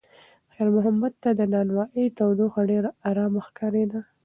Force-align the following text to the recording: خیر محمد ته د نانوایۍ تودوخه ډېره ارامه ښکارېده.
خیر 0.51 0.67
محمد 0.75 1.13
ته 1.23 1.29
د 1.39 1.41
نانوایۍ 1.53 2.05
تودوخه 2.17 2.61
ډېره 2.71 2.89
ارامه 3.09 3.41
ښکارېده. 3.47 4.01